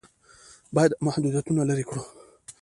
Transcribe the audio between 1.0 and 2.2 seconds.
محدودیتونه لرې کړو.